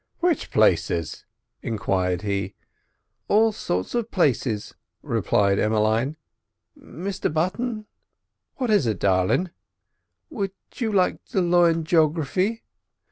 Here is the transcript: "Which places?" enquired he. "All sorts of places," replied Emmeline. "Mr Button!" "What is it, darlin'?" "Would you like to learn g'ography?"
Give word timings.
"Which 0.17 0.49
places?" 0.49 1.25
enquired 1.61 2.23
he. 2.23 2.55
"All 3.27 3.51
sorts 3.51 3.93
of 3.93 4.09
places," 4.09 4.73
replied 5.03 5.59
Emmeline. 5.59 6.17
"Mr 6.75 7.31
Button!" 7.31 7.85
"What 8.55 8.71
is 8.71 8.87
it, 8.87 8.97
darlin'?" 8.97 9.51
"Would 10.31 10.53
you 10.73 10.91
like 10.91 11.23
to 11.25 11.41
learn 11.41 11.83
g'ography?" 11.83 12.63